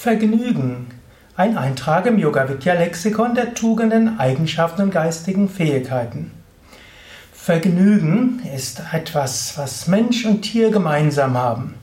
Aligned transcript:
Vergnügen. 0.00 0.86
Ein 1.36 1.58
Eintrag 1.58 2.06
im 2.06 2.18
Yoga 2.18 2.48
Vidya 2.48 2.72
Lexikon 2.72 3.34
der 3.34 3.52
Tugenden, 3.52 4.18
Eigenschaften 4.18 4.80
und 4.80 4.92
geistigen 4.92 5.50
Fähigkeiten. 5.50 6.30
Vergnügen 7.34 8.40
ist 8.56 8.80
etwas, 8.94 9.58
was 9.58 9.88
Mensch 9.88 10.24
und 10.24 10.40
Tier 10.40 10.70
gemeinsam 10.70 11.36
haben. 11.36 11.74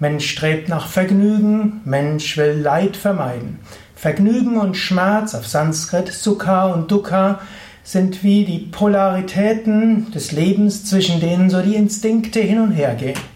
Mensch 0.00 0.28
strebt 0.28 0.68
nach 0.68 0.88
Vergnügen, 0.88 1.82
Mensch 1.84 2.36
will 2.36 2.58
Leid 2.60 2.96
vermeiden. 2.96 3.60
Vergnügen 3.94 4.58
und 4.58 4.76
Schmerz 4.76 5.32
auf 5.36 5.46
Sanskrit, 5.46 6.08
Sukha 6.08 6.64
und 6.64 6.90
Dukkha, 6.90 7.38
sind 7.84 8.24
wie 8.24 8.44
die 8.44 8.58
Polaritäten 8.58 10.10
des 10.10 10.32
Lebens, 10.32 10.84
zwischen 10.86 11.20
denen 11.20 11.48
so 11.48 11.62
die 11.62 11.76
Instinkte 11.76 12.40
hin 12.40 12.58
und 12.58 12.72
her 12.72 12.96
gehen. 12.96 13.31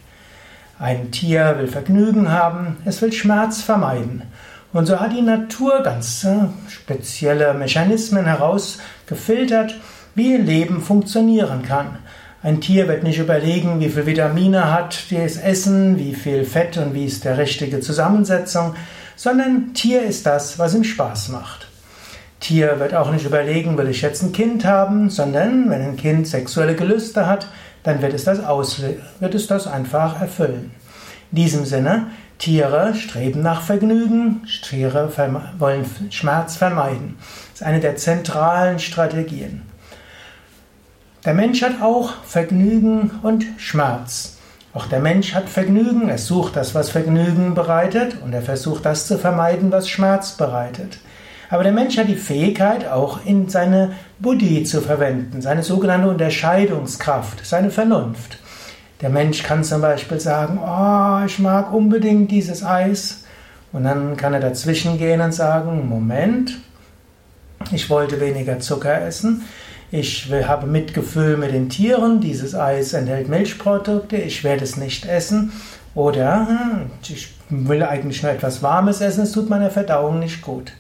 Ein 0.79 1.11
Tier 1.11 1.57
will 1.59 1.69
Vergnügen 1.69 2.31
haben, 2.31 2.77
es 2.85 3.01
will 3.01 3.11
Schmerz 3.11 3.63
vermeiden. 3.63 4.23
Und 4.75 4.85
so 4.85 5.01
hat 5.01 5.15
die 5.15 5.23
Natur 5.23 5.83
ganz 5.83 6.27
spezielle 6.69 7.55
Mechanismen 7.55 8.27
herausgefiltert, 8.27 9.75
wie 10.15 10.37
Leben 10.37 10.83
funktionieren 10.83 11.63
kann. 11.63 11.99
Ein 12.43 12.61
Tier 12.61 12.89
wird 12.89 13.05
nicht 13.05 13.19
überlegen, 13.19 13.81
wie 13.81 13.89
viel 13.89 14.05
Vitamine 14.05 14.71
hat 14.71 15.11
das 15.11 15.39
Essen, 15.39 15.99
wie 15.99 16.15
viel 16.15 16.45
Fett 16.45 16.77
und 16.77 16.93
wie 16.93 17.07
ist 17.07 17.25
der 17.25 17.39
richtige 17.39 17.81
Zusammensetzung, 17.81 18.75
sondern 19.17 19.73
Tier 19.73 20.03
ist 20.03 20.27
das, 20.27 20.59
was 20.59 20.75
ihm 20.75 20.85
Spaß 20.85 21.31
macht. 21.31 21.69
Tier 22.39 22.79
wird 22.81 22.95
auch 22.95 23.11
nicht 23.11 23.25
überlegen, 23.25 23.79
will 23.79 23.89
ich 23.89 24.03
jetzt 24.03 24.23
ein 24.23 24.33
Kind 24.33 24.67
haben, 24.67 25.09
sondern 25.09 25.71
wenn 25.71 25.81
ein 25.81 25.97
Kind 25.97 26.29
sexuelle 26.29 26.75
Gelüste 26.75 27.27
hat, 27.27 27.49
dann 27.87 28.03
wird 28.03 28.15
es 28.15 28.25
das, 28.25 28.41
wird 29.21 29.35
es 29.35 29.47
das 29.47 29.67
einfach 29.69 30.21
erfüllen. 30.21 30.73
In 31.31 31.37
diesem 31.37 31.65
Sinne, 31.65 32.09
Tiere 32.39 32.95
streben 32.97 33.43
nach 33.43 33.63
Vergnügen, 33.63 34.43
Tiere 34.63 35.11
wollen 35.59 35.87
Schmerz 36.11 36.57
vermeiden. 36.57 37.17
Das 37.53 37.61
ist 37.61 37.67
eine 37.67 37.81
der 37.81 37.97
zentralen 37.97 38.81
Strategien. 38.81 39.63
Der 41.25 41.33
Mensch 41.33 41.63
hat 41.63 41.81
auch 41.81 42.13
Vergnügen 42.25 43.13
und 43.23 43.47
Schmerz. 43.57 44.37
Auch 44.75 44.87
der 44.87 45.01
Mensch 45.01 45.33
hat 45.33 45.49
Vergnügen, 45.49 46.09
er 46.09 46.19
sucht 46.19 46.57
das, 46.57 46.75
was 46.75 46.91
Vergnügen 46.91 47.55
bereitet, 47.55 48.21
und 48.23 48.33
er 48.33 48.43
versucht 48.43 48.85
das 48.85 49.07
zu 49.07 49.17
vermeiden, 49.17 49.71
was 49.71 49.89
Schmerz 49.89 50.33
bereitet. 50.33 50.99
Aber 51.49 51.63
der 51.63 51.73
Mensch 51.73 51.97
hat 51.97 52.09
die 52.09 52.17
Fähigkeit, 52.17 52.89
auch 52.89 53.25
in 53.25 53.49
seine 53.49 53.93
Buddhi 54.19 54.65
zu 54.65 54.81
verwenden, 54.81 55.43
seine 55.43 55.63
sogenannte 55.63 56.09
Unterscheidungskraft, 56.09 57.47
seine 57.47 57.71
Vernunft. 57.71 58.39
Der 59.01 59.11
Mensch 59.11 59.43
kann 59.43 59.63
zum 59.63 59.83
Beispiel 59.83 60.19
sagen, 60.21 60.59
oh, 60.59 61.25
ich 61.27 61.39
mag 61.39 61.73
unbedingt 61.73 62.31
dieses 62.31 62.65
Eis. 62.65 63.25
Und 63.73 63.85
dann 63.85 64.17
kann 64.17 64.33
er 64.33 64.41
dazwischen 64.41 64.97
gehen 64.97 65.21
und 65.21 65.33
sagen, 65.33 65.87
Moment, 65.89 66.59
ich 67.73 67.91
wollte 67.91 68.21
weniger 68.21 68.59
Zucker 68.59 69.03
essen. 69.03 69.43
Ich 69.91 70.33
habe 70.33 70.67
Mitgefühl 70.67 71.37
mit 71.37 71.53
den 71.53 71.69
Tieren. 71.69 72.21
Dieses 72.21 72.55
Eis 72.55 72.93
enthält 72.95 73.29
Milchprodukte. 73.29 74.17
Ich 74.17 74.43
werde 74.45 74.65
es 74.65 74.77
nicht 74.77 75.07
essen. 75.07 75.53
Oder 75.95 76.49
hm, 76.49 76.91
ich 77.03 77.35
will 77.51 77.83
eigentlich 77.83 78.23
nur 78.23 78.33
etwas 78.33 78.63
Warmes 78.63 79.01
essen. 79.01 79.25
Es 79.25 79.33
tut 79.33 79.51
meiner 79.51 79.71
Verdauung 79.71 80.19
nicht 80.19 80.43
gut. 80.43 80.73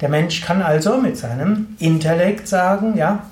Der 0.00 0.08
Mensch 0.08 0.42
kann 0.42 0.62
also 0.62 0.98
mit 0.98 1.16
seinem 1.16 1.76
Intellekt 1.78 2.48
sagen, 2.48 2.96
ja, 2.96 3.24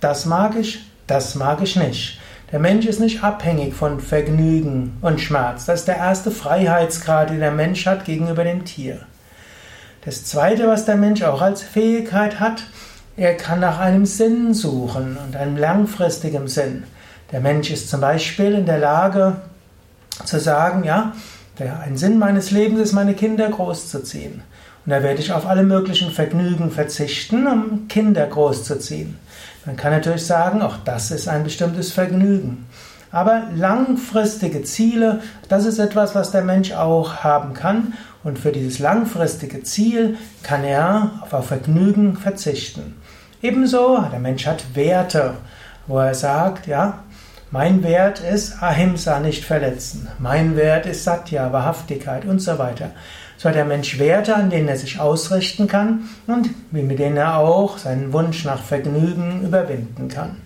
das 0.00 0.26
mag 0.26 0.56
ich, 0.56 0.84
das 1.06 1.34
mag 1.34 1.60
ich 1.62 1.76
nicht. 1.76 2.20
Der 2.52 2.60
Mensch 2.60 2.86
ist 2.86 3.00
nicht 3.00 3.24
abhängig 3.24 3.74
von 3.74 3.98
Vergnügen 3.98 4.98
und 5.00 5.20
Schmerz. 5.20 5.64
Das 5.64 5.80
ist 5.80 5.88
der 5.88 5.96
erste 5.96 6.30
Freiheitsgrad, 6.30 7.30
den 7.30 7.40
der 7.40 7.50
Mensch 7.50 7.86
hat 7.86 8.04
gegenüber 8.04 8.44
dem 8.44 8.64
Tier. 8.64 9.00
Das 10.04 10.24
zweite, 10.24 10.68
was 10.68 10.84
der 10.84 10.96
Mensch 10.96 11.22
auch 11.22 11.40
als 11.40 11.62
Fähigkeit 11.62 12.40
hat, 12.40 12.64
er 13.16 13.36
kann 13.36 13.60
nach 13.60 13.78
einem 13.78 14.04
Sinn 14.04 14.52
suchen 14.52 15.16
und 15.16 15.36
einem 15.36 15.56
langfristigen 15.56 16.48
Sinn. 16.48 16.84
Der 17.30 17.40
Mensch 17.40 17.70
ist 17.70 17.88
zum 17.88 18.00
Beispiel 18.00 18.52
in 18.52 18.66
der 18.66 18.78
Lage 18.78 19.36
zu 20.24 20.38
sagen, 20.38 20.84
ja, 20.84 21.12
der, 21.58 21.80
ein 21.80 21.96
Sinn 21.96 22.18
meines 22.18 22.50
Lebens 22.50 22.80
ist, 22.80 22.92
meine 22.92 23.14
Kinder 23.14 23.48
großzuziehen. 23.48 24.42
Und 24.84 24.90
da 24.90 25.02
werde 25.02 25.20
ich 25.20 25.32
auf 25.32 25.46
alle 25.46 25.62
möglichen 25.62 26.10
Vergnügen 26.10 26.70
verzichten, 26.70 27.46
um 27.46 27.88
Kinder 27.88 28.26
großzuziehen. 28.26 29.16
Man 29.64 29.76
kann 29.76 29.92
natürlich 29.92 30.26
sagen, 30.26 30.60
auch 30.60 30.76
das 30.84 31.10
ist 31.10 31.28
ein 31.28 31.44
bestimmtes 31.44 31.92
Vergnügen. 31.92 32.66
Aber 33.12 33.44
langfristige 33.54 34.62
Ziele, 34.62 35.20
das 35.48 35.66
ist 35.66 35.78
etwas, 35.78 36.14
was 36.14 36.30
der 36.30 36.42
Mensch 36.42 36.72
auch 36.72 37.16
haben 37.16 37.54
kann. 37.54 37.92
Und 38.24 38.38
für 38.38 38.52
dieses 38.52 38.78
langfristige 38.78 39.62
Ziel 39.62 40.16
kann 40.42 40.64
er 40.64 41.10
auf 41.30 41.46
Vergnügen 41.46 42.16
verzichten. 42.16 42.94
Ebenso, 43.42 44.02
der 44.10 44.20
Mensch 44.20 44.46
hat 44.46 44.74
Werte, 44.74 45.34
wo 45.86 45.98
er 45.98 46.14
sagt, 46.14 46.66
ja, 46.66 47.00
mein 47.50 47.82
Wert 47.82 48.20
ist 48.20 48.62
Ahimsa, 48.62 49.20
nicht 49.20 49.44
verletzen. 49.44 50.08
Mein 50.18 50.56
Wert 50.56 50.86
ist 50.86 51.04
Satya, 51.04 51.52
Wahrhaftigkeit 51.52 52.24
und 52.24 52.38
so 52.38 52.58
weiter. 52.58 52.92
So 53.42 53.48
hat 53.48 53.56
der 53.56 53.64
Mensch 53.64 53.98
Werte, 53.98 54.36
an 54.36 54.50
denen 54.50 54.68
er 54.68 54.76
sich 54.76 55.00
ausrichten 55.00 55.66
kann 55.66 56.08
und 56.28 56.50
mit 56.70 57.00
denen 57.00 57.16
er 57.16 57.38
auch 57.38 57.76
seinen 57.76 58.12
Wunsch 58.12 58.44
nach 58.44 58.62
Vergnügen 58.62 59.42
überwinden 59.44 60.06
kann. 60.06 60.36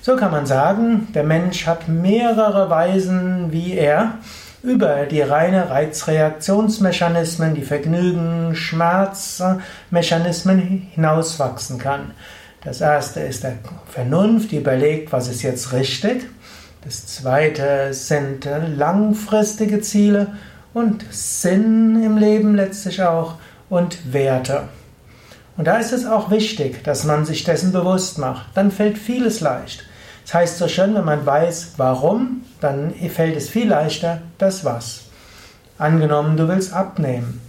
So 0.00 0.16
kann 0.16 0.30
man 0.30 0.46
sagen, 0.46 1.08
der 1.14 1.24
Mensch 1.24 1.66
hat 1.66 1.88
mehrere 1.88 2.70
Weisen, 2.70 3.52
wie 3.52 3.74
er 3.74 4.14
über 4.62 5.04
die 5.04 5.20
reine 5.20 5.68
Reizreaktionsmechanismen, 5.68 7.54
die 7.54 7.60
Vergnügen, 7.60 8.56
Schmerzmechanismen 8.56 10.88
hinauswachsen 10.90 11.76
kann. 11.76 12.12
Das 12.64 12.80
erste 12.80 13.20
ist 13.20 13.44
der 13.44 13.56
Vernunft, 13.90 14.52
die 14.52 14.56
überlegt, 14.56 15.12
was 15.12 15.28
ist 15.28 15.42
jetzt 15.42 15.74
richtig. 15.74 16.22
Das 16.82 17.08
zweite 17.08 17.92
sind 17.92 18.48
langfristige 18.78 19.82
Ziele 19.82 20.28
und 20.74 21.04
Sinn 21.10 22.02
im 22.02 22.16
Leben 22.16 22.54
letztlich 22.54 23.02
auch 23.02 23.34
und 23.68 24.12
Werte. 24.12 24.64
Und 25.56 25.66
da 25.66 25.76
ist 25.76 25.92
es 25.92 26.06
auch 26.06 26.30
wichtig, 26.30 26.82
dass 26.84 27.04
man 27.04 27.24
sich 27.24 27.44
dessen 27.44 27.72
bewusst 27.72 28.18
macht. 28.18 28.46
Dann 28.54 28.70
fällt 28.70 28.98
vieles 28.98 29.40
leicht. 29.40 29.84
Das 30.24 30.34
heißt 30.34 30.58
so 30.58 30.68
schön, 30.68 30.94
wenn 30.94 31.04
man 31.04 31.26
weiß, 31.26 31.74
warum, 31.76 32.42
dann 32.60 32.94
fällt 32.94 33.36
es 33.36 33.48
viel 33.48 33.68
leichter, 33.68 34.22
das 34.38 34.64
was. 34.64 35.02
Angenommen, 35.78 36.36
du 36.36 36.48
willst 36.48 36.72
abnehmen. 36.72 37.40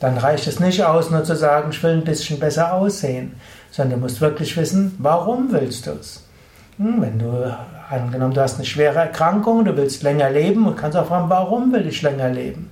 Dann 0.00 0.18
reicht 0.18 0.46
es 0.46 0.60
nicht 0.60 0.84
aus, 0.84 1.10
nur 1.10 1.24
zu 1.24 1.36
sagen, 1.36 1.70
ich 1.70 1.82
will 1.82 1.92
ein 1.92 2.04
bisschen 2.04 2.38
besser 2.38 2.74
aussehen, 2.74 3.34
sondern 3.70 4.00
du 4.00 4.04
musst 4.04 4.20
wirklich 4.20 4.56
wissen, 4.56 4.94
warum 4.98 5.52
willst 5.52 5.86
du 5.86 5.92
es. 5.92 6.24
Hm, 6.78 7.00
wenn 7.00 7.18
du, 7.18 7.56
angenommen, 7.88 8.34
du 8.34 8.40
hast 8.40 8.56
eine 8.56 8.64
schwere 8.64 8.98
Erkrankung, 8.98 9.64
du 9.64 9.76
willst 9.76 10.02
länger 10.02 10.30
leben 10.30 10.66
und 10.66 10.76
kannst 10.76 10.96
auch 10.96 11.06
fragen, 11.06 11.30
warum 11.30 11.72
will 11.72 11.86
ich 11.86 12.02
länger 12.02 12.28
leben? 12.28 12.70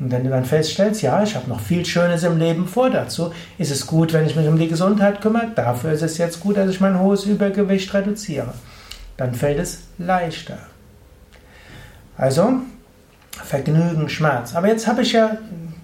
Und 0.00 0.10
wenn 0.10 0.24
du 0.24 0.30
dann 0.30 0.44
feststellst, 0.44 1.02
ja, 1.02 1.22
ich 1.22 1.36
habe 1.36 1.48
noch 1.48 1.60
viel 1.60 1.84
Schönes 1.84 2.24
im 2.24 2.38
Leben 2.38 2.66
vor 2.66 2.90
dazu, 2.90 3.32
ist 3.58 3.70
es 3.70 3.86
gut, 3.86 4.12
wenn 4.12 4.26
ich 4.26 4.34
mich 4.34 4.48
um 4.48 4.58
die 4.58 4.68
Gesundheit 4.68 5.20
kümmere, 5.20 5.48
dafür 5.54 5.92
ist 5.92 6.02
es 6.02 6.18
jetzt 6.18 6.40
gut, 6.40 6.56
dass 6.56 6.68
ich 6.68 6.80
mein 6.80 6.98
hohes 6.98 7.24
Übergewicht 7.24 7.92
reduziere. 7.94 8.52
Dann 9.16 9.34
fällt 9.34 9.60
es 9.60 9.84
leichter. 9.98 10.58
Also, 12.16 12.54
Vergnügen, 13.30 14.08
Schmerz. 14.08 14.54
Aber 14.54 14.68
jetzt 14.68 14.86
habe 14.86 15.02
ich 15.02 15.12
ja 15.12 15.38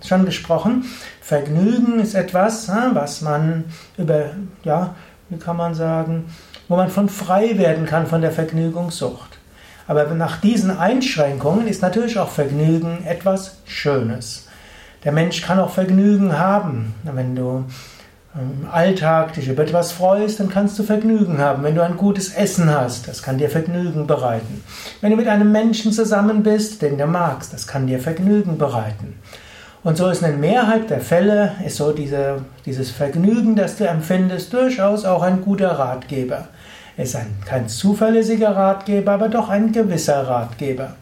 schon 0.04 0.24
gesprochen, 0.24 0.84
Vergnügen 1.20 2.00
ist 2.00 2.14
etwas, 2.14 2.68
was 2.68 3.20
man 3.20 3.64
über, 3.96 4.30
ja, 4.64 4.94
wie 5.28 5.38
kann 5.38 5.56
man 5.56 5.74
sagen, 5.74 6.24
wo 6.70 6.76
man 6.76 6.88
von 6.88 7.08
frei 7.08 7.58
werden 7.58 7.84
kann 7.84 8.06
von 8.06 8.20
der 8.20 8.30
Vergnügungssucht. 8.30 9.38
Aber 9.88 10.04
nach 10.14 10.40
diesen 10.40 10.70
Einschränkungen 10.70 11.66
ist 11.66 11.82
natürlich 11.82 12.16
auch 12.16 12.30
Vergnügen 12.30 13.04
etwas 13.04 13.56
Schönes. 13.64 14.46
Der 15.02 15.10
Mensch 15.10 15.42
kann 15.42 15.58
auch 15.58 15.70
Vergnügen 15.70 16.38
haben. 16.38 16.94
Wenn 17.02 17.34
du 17.34 17.64
im 18.36 18.68
Alltag 18.70 19.32
dich 19.32 19.48
über 19.48 19.64
etwas 19.64 19.90
freust, 19.90 20.38
dann 20.38 20.48
kannst 20.48 20.78
du 20.78 20.84
Vergnügen 20.84 21.38
haben. 21.38 21.64
Wenn 21.64 21.74
du 21.74 21.82
ein 21.82 21.96
gutes 21.96 22.32
Essen 22.34 22.72
hast, 22.72 23.08
das 23.08 23.20
kann 23.20 23.38
dir 23.38 23.50
Vergnügen 23.50 24.06
bereiten. 24.06 24.62
Wenn 25.00 25.10
du 25.10 25.16
mit 25.16 25.26
einem 25.26 25.50
Menschen 25.50 25.90
zusammen 25.90 26.44
bist, 26.44 26.82
den 26.82 26.98
du 26.98 27.06
magst, 27.08 27.52
das 27.52 27.66
kann 27.66 27.88
dir 27.88 27.98
Vergnügen 27.98 28.58
bereiten. 28.58 29.18
Und 29.82 29.96
so 29.96 30.08
ist 30.08 30.22
in 30.22 30.28
der 30.28 30.36
Mehrheit 30.36 30.88
der 30.90 31.00
Fälle 31.00 31.54
ist 31.66 31.78
so 31.78 31.92
diese, 31.92 32.42
dieses 32.64 32.92
Vergnügen, 32.92 33.56
das 33.56 33.76
du 33.76 33.88
empfindest, 33.88 34.52
durchaus 34.52 35.04
auch 35.04 35.22
ein 35.22 35.40
guter 35.40 35.70
Ratgeber. 35.70 36.46
Er 37.00 37.04
ist 37.04 37.16
ein, 37.16 37.34
kein 37.46 37.66
zuverlässiger 37.66 38.54
Ratgeber, 38.54 39.12
aber 39.12 39.30
doch 39.30 39.48
ein 39.48 39.72
gewisser 39.72 40.28
Ratgeber. 40.28 40.96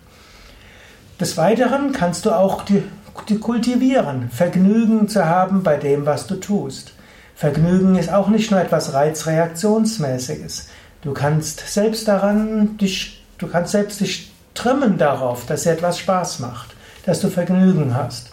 Des 1.20 1.36
Weiteren 1.36 1.90
kannst 1.90 2.24
du 2.24 2.30
auch 2.30 2.62
die, 2.62 2.84
die 3.28 3.40
kultivieren, 3.40 4.30
Vergnügen 4.30 5.08
zu 5.08 5.26
haben 5.26 5.64
bei 5.64 5.76
dem, 5.76 6.06
was 6.06 6.28
du 6.28 6.36
tust. 6.36 6.92
Vergnügen 7.34 7.96
ist 7.96 8.12
auch 8.12 8.28
nicht 8.28 8.52
nur 8.52 8.60
etwas 8.60 8.94
Reizreaktionsmäßiges. 8.94 10.68
Du 11.02 11.14
kannst 11.14 11.66
selbst 11.66 12.06
daran 12.06 12.76
dich, 12.78 13.26
du 13.38 13.48
kannst 13.48 13.72
selbst 13.72 13.98
dich 13.98 14.30
trimmen 14.54 14.98
darauf, 14.98 15.46
dass 15.46 15.64
dir 15.64 15.72
etwas 15.72 15.98
Spaß 15.98 16.38
macht, 16.38 16.76
dass 17.06 17.18
du 17.18 17.28
Vergnügen 17.28 17.96
hast. 17.96 18.30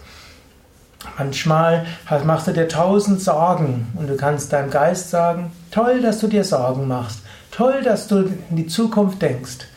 Manchmal 1.18 1.88
machst 2.26 2.46
du 2.46 2.52
dir 2.52 2.68
tausend 2.68 3.22
Sorgen 3.22 3.88
und 3.96 4.08
du 4.08 4.18
kannst 4.18 4.54
deinem 4.54 4.70
Geist 4.70 5.10
sagen, 5.10 5.52
toll, 5.72 6.02
dass 6.02 6.20
du 6.20 6.28
dir 6.28 6.44
Sorgen 6.44 6.88
machst, 6.88 7.25
toll, 7.56 7.81
dass 7.84 8.07
du 8.07 8.30
in 8.50 8.56
die 8.56 8.68
Zukunft 8.68 9.22
denkst. 9.22 9.68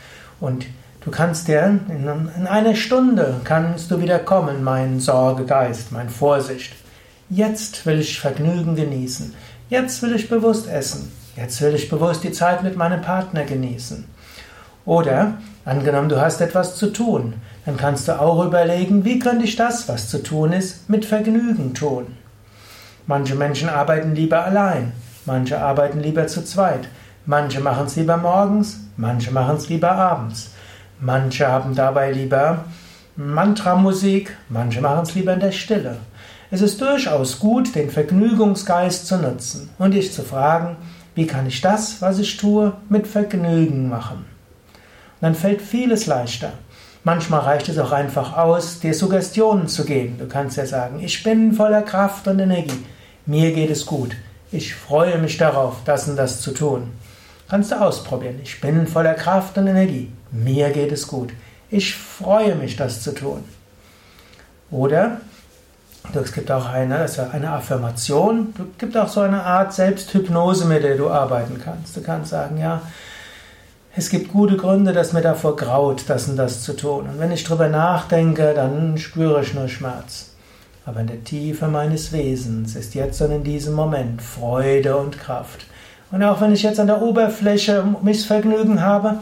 Und 0.40 0.66
du 1.04 1.10
kannst 1.10 1.48
dir 1.48 1.78
in 1.88 2.46
einer 2.46 2.74
Stunde 2.74 3.40
kannst 3.44 3.90
du 3.90 4.00
wieder 4.00 4.18
kommen, 4.18 4.64
mein 4.64 5.00
Sorgegeist, 5.00 5.92
mein 5.92 6.08
Vorsicht. 6.08 6.72
Jetzt 7.30 7.86
will 7.86 8.00
ich 8.00 8.20
Vergnügen 8.20 8.74
genießen. 8.74 9.34
Jetzt 9.70 10.02
will 10.02 10.14
ich 10.14 10.28
bewusst 10.28 10.68
essen. 10.68 11.12
Jetzt 11.36 11.60
will 11.60 11.74
ich 11.74 11.88
bewusst 11.88 12.24
die 12.24 12.32
Zeit 12.32 12.62
mit 12.62 12.76
meinem 12.76 13.00
Partner 13.00 13.44
genießen. 13.44 14.04
Oder 14.84 15.34
angenommen, 15.64 16.08
du 16.08 16.20
hast 16.20 16.40
etwas 16.40 16.76
zu 16.76 16.92
tun, 16.92 17.34
dann 17.66 17.76
kannst 17.76 18.08
du 18.08 18.18
auch 18.18 18.44
überlegen, 18.44 19.04
wie 19.04 19.18
könnte 19.18 19.44
ich 19.44 19.54
das, 19.54 19.88
was 19.88 20.08
zu 20.08 20.22
tun 20.22 20.52
ist, 20.52 20.88
mit 20.88 21.04
Vergnügen 21.04 21.74
tun. 21.74 22.16
Manche 23.06 23.34
Menschen 23.34 23.68
arbeiten 23.68 24.14
lieber 24.14 24.44
allein, 24.44 24.92
manche 25.26 25.60
arbeiten 25.60 26.00
lieber 26.00 26.26
zu 26.26 26.42
zweit, 26.44 26.88
manche 27.28 27.60
machen 27.60 27.84
es 27.84 27.96
lieber 27.96 28.16
morgens, 28.16 28.80
manche 28.96 29.30
machen 29.30 29.56
es 29.58 29.68
lieber 29.68 29.92
abends, 29.92 30.50
manche 30.98 31.46
haben 31.46 31.74
dabei 31.74 32.10
lieber 32.10 32.64
Mantramusik, 33.16 34.34
manche 34.48 34.80
machen 34.80 35.02
es 35.02 35.14
lieber 35.14 35.34
in 35.34 35.40
der 35.40 35.52
Stille. 35.52 35.98
Es 36.50 36.62
ist 36.62 36.80
durchaus 36.80 37.38
gut, 37.38 37.74
den 37.74 37.90
Vergnügungsgeist 37.90 39.06
zu 39.06 39.18
nutzen 39.18 39.68
und 39.78 39.92
dich 39.92 40.10
zu 40.10 40.22
fragen, 40.22 40.76
wie 41.14 41.26
kann 41.26 41.46
ich 41.46 41.60
das, 41.60 42.00
was 42.00 42.18
ich 42.18 42.38
tue, 42.38 42.72
mit 42.88 43.06
Vergnügen 43.06 43.90
machen. 43.90 44.24
Und 45.20 45.20
dann 45.20 45.34
fällt 45.34 45.60
vieles 45.60 46.06
leichter. 46.06 46.52
Manchmal 47.04 47.40
reicht 47.40 47.68
es 47.68 47.78
auch 47.78 47.92
einfach 47.92 48.38
aus, 48.38 48.80
dir 48.80 48.94
Suggestionen 48.94 49.68
zu 49.68 49.84
geben. 49.84 50.16
Du 50.18 50.26
kannst 50.26 50.56
ja 50.56 50.64
sagen, 50.64 51.00
ich 51.00 51.22
bin 51.22 51.52
voller 51.52 51.82
Kraft 51.82 52.26
und 52.26 52.38
Energie. 52.38 52.86
Mir 53.26 53.52
geht 53.52 53.70
es 53.70 53.84
gut. 53.84 54.16
Ich 54.50 54.74
freue 54.74 55.18
mich 55.18 55.36
darauf, 55.36 55.76
das 55.84 56.08
und 56.08 56.16
das 56.16 56.40
zu 56.40 56.52
tun. 56.52 56.90
Kannst 57.48 57.72
du 57.72 57.80
ausprobieren. 57.80 58.40
Ich 58.42 58.60
bin 58.60 58.86
voller 58.86 59.14
Kraft 59.14 59.56
und 59.56 59.66
Energie. 59.66 60.12
Mir 60.30 60.70
geht 60.70 60.92
es 60.92 61.06
gut. 61.06 61.30
Ich 61.70 61.94
freue 61.96 62.54
mich, 62.54 62.76
das 62.76 63.02
zu 63.02 63.12
tun. 63.12 63.44
Oder 64.70 65.20
es 66.14 66.32
gibt 66.32 66.50
auch 66.50 66.66
eine, 66.66 66.96
also 66.96 67.22
eine 67.32 67.50
Affirmation, 67.50 68.54
es 68.56 68.78
gibt 68.78 68.96
auch 68.96 69.08
so 69.08 69.20
eine 69.20 69.42
Art 69.42 69.72
Selbsthypnose, 69.74 70.64
mit 70.64 70.82
der 70.82 70.96
du 70.96 71.10
arbeiten 71.10 71.60
kannst. 71.62 71.96
Du 71.96 72.02
kannst 72.02 72.30
sagen, 72.30 72.58
ja, 72.58 72.82
es 73.94 74.10
gibt 74.10 74.32
gute 74.32 74.56
Gründe, 74.56 74.92
dass 74.92 75.12
mir 75.12 75.22
davor 75.22 75.56
graut, 75.56 76.04
das 76.08 76.28
und 76.28 76.36
das 76.36 76.62
zu 76.62 76.74
tun. 76.74 77.08
Und 77.08 77.18
wenn 77.18 77.32
ich 77.32 77.44
drüber 77.44 77.68
nachdenke, 77.68 78.54
dann 78.54 78.96
spüre 78.96 79.42
ich 79.42 79.54
nur 79.54 79.68
Schmerz. 79.68 80.30
Aber 80.86 81.00
in 81.00 81.06
der 81.06 81.24
Tiefe 81.24 81.68
meines 81.68 82.12
Wesens 82.12 82.76
ist 82.76 82.94
jetzt 82.94 83.20
und 83.20 83.32
in 83.32 83.44
diesem 83.44 83.74
Moment 83.74 84.22
Freude 84.22 84.96
und 84.96 85.18
Kraft. 85.18 85.66
Und 86.10 86.22
auch 86.22 86.40
wenn 86.40 86.52
ich 86.52 86.62
jetzt 86.62 86.80
an 86.80 86.86
der 86.86 87.02
Oberfläche 87.02 87.84
Missvergnügen 88.02 88.80
habe, 88.80 89.20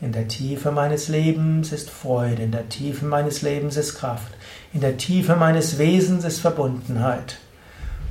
in 0.00 0.12
der 0.12 0.28
Tiefe 0.28 0.70
meines 0.70 1.08
Lebens 1.08 1.72
ist 1.72 1.90
Freude, 1.90 2.42
in 2.42 2.52
der 2.52 2.68
Tiefe 2.68 3.04
meines 3.04 3.42
Lebens 3.42 3.76
ist 3.76 3.96
Kraft. 3.96 4.32
In 4.72 4.80
der 4.80 4.96
Tiefe 4.96 5.34
meines 5.34 5.78
Wesens 5.78 6.24
ist 6.24 6.38
Verbundenheit. 6.38 7.38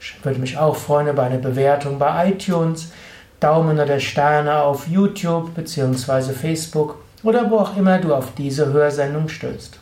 Ich 0.00 0.24
würde 0.24 0.40
mich 0.40 0.56
auch 0.56 0.76
freuen 0.76 1.08
über 1.08 1.24
eine 1.24 1.38
Bewertung 1.38 1.98
bei 1.98 2.30
iTunes, 2.30 2.90
Daumen 3.38 3.78
oder 3.78 4.00
Sterne 4.00 4.62
auf 4.62 4.88
YouTube 4.88 5.54
bzw. 5.54 6.32
Facebook 6.32 6.96
oder 7.22 7.50
wo 7.50 7.58
auch 7.58 7.76
immer 7.76 7.98
du 7.98 8.14
auf 8.14 8.34
diese 8.34 8.72
Hörsendung 8.72 9.28
stößt. 9.28 9.78